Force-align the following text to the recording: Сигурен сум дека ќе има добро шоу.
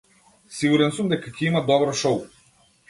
Сигурен 0.59 0.95
сум 0.95 1.13
дека 1.13 1.37
ќе 1.37 1.47
има 1.51 1.65
добро 1.71 1.97
шоу. 2.05 2.21